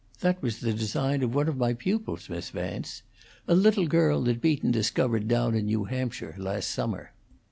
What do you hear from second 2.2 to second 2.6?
Miss